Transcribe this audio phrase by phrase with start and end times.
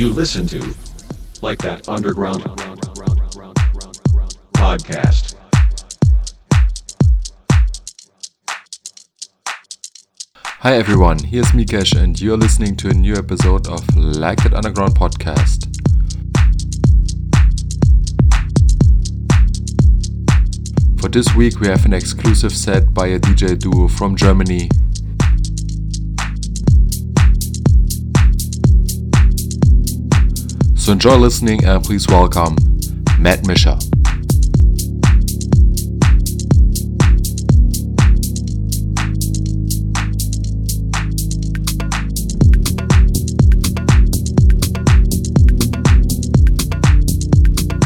[0.00, 0.74] You listen to
[1.42, 2.42] like that underground
[4.54, 5.34] podcast.
[10.44, 14.94] Hi everyone, here's Mikesh, and you're listening to a new episode of Like That Underground
[14.94, 15.68] podcast.
[20.98, 24.70] For this week, we have an exclusive set by a DJ duo from Germany.
[30.80, 32.56] So enjoy listening and please welcome
[33.18, 33.78] Mad Mischer.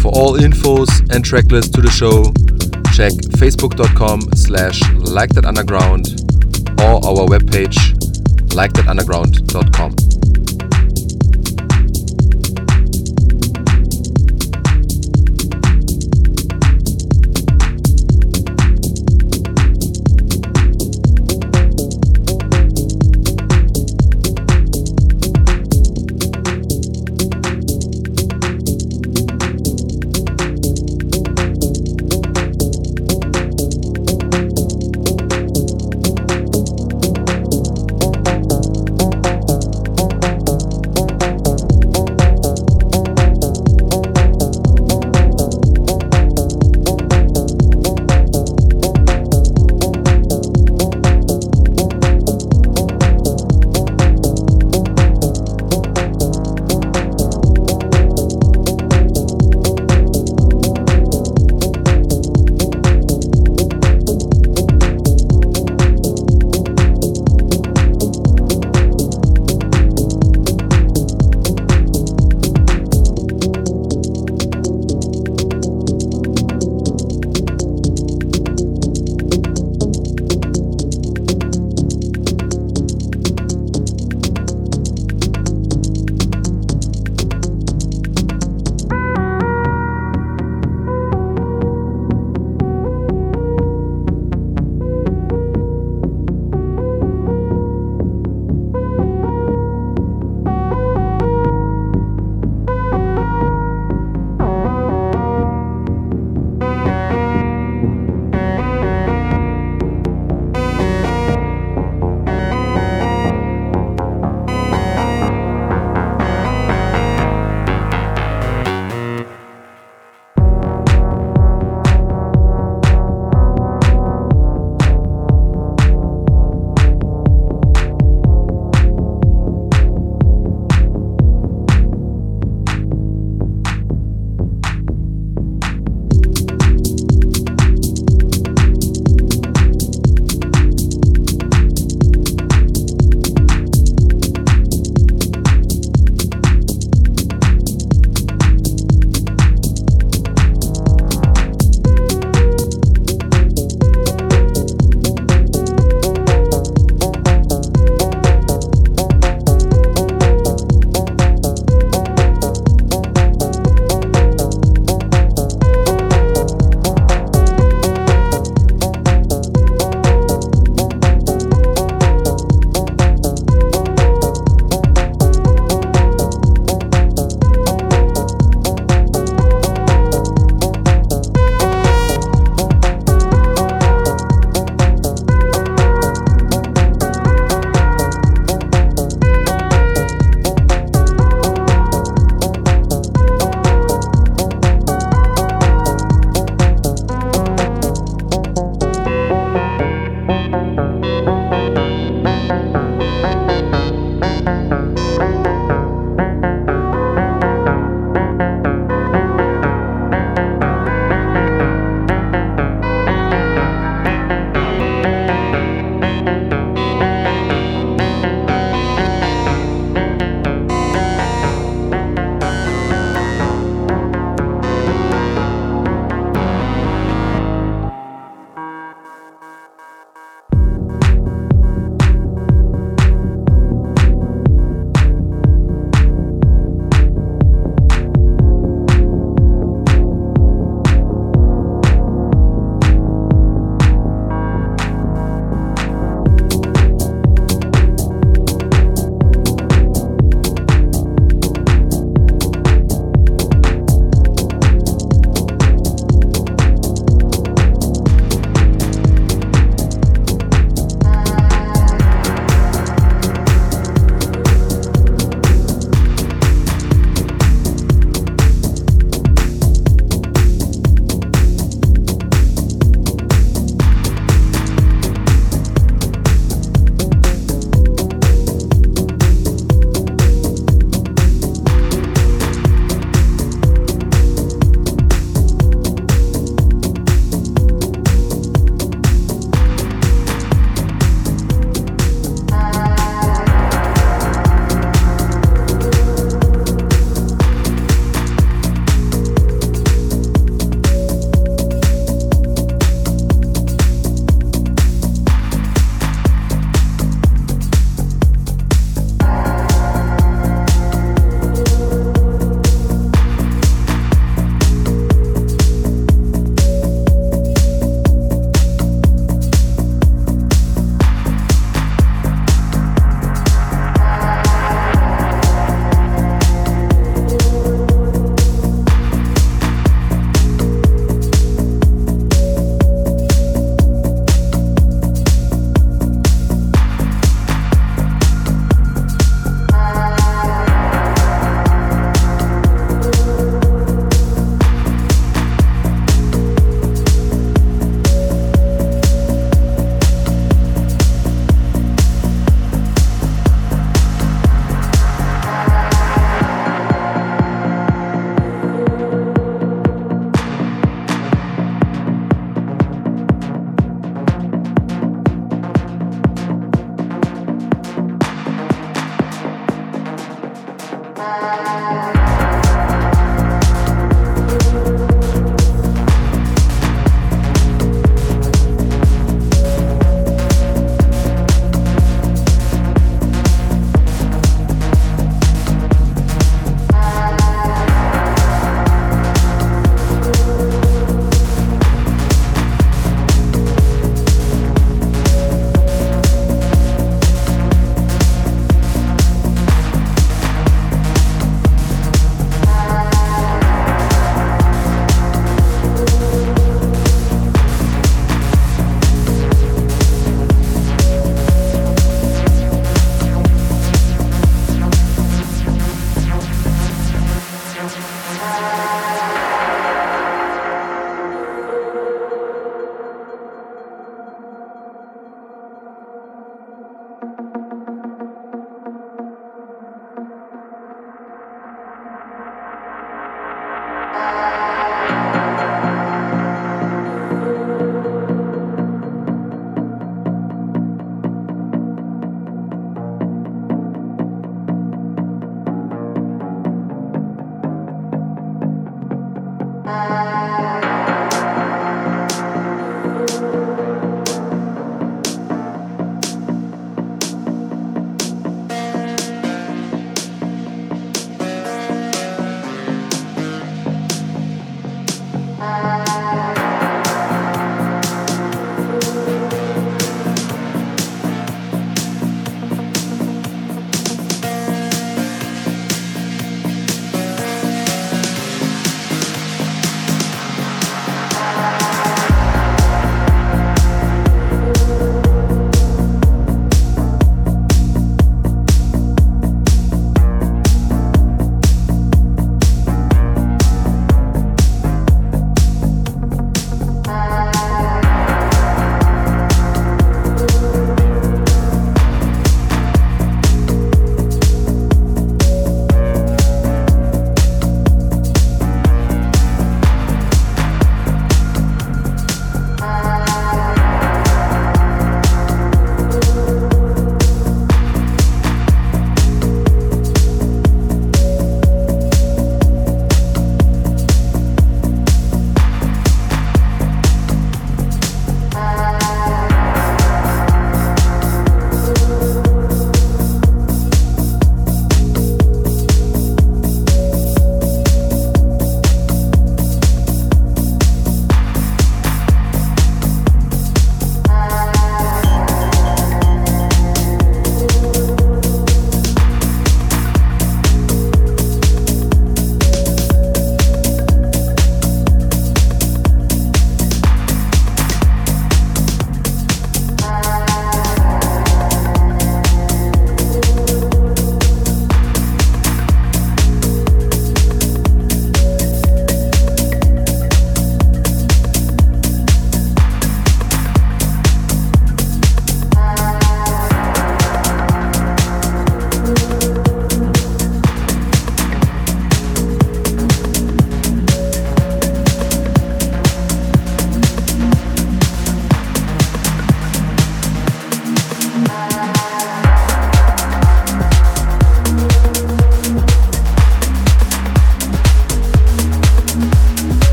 [0.00, 2.24] For all infos and tracklist to the show,
[2.94, 6.06] check facebook.com slash like that underground
[6.80, 7.76] or our webpage
[8.48, 10.27] likethatunderground.com.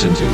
[0.00, 0.27] listen to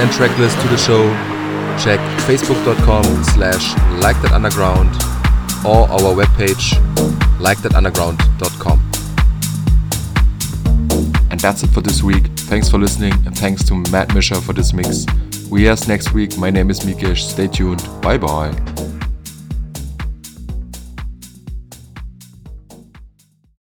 [0.00, 1.02] and tracklist to the show,
[1.82, 4.90] check facebook.com slash like that underground
[5.64, 6.72] or our webpage
[7.42, 8.78] likethatunderground.com.
[11.30, 12.26] And that's it for this week.
[12.36, 15.06] Thanks for listening and thanks to Mad Mischer for this mix.
[15.50, 16.38] We as next week.
[16.38, 17.18] My name is Mikesh.
[17.18, 17.82] Stay tuned.
[18.00, 18.71] Bye bye.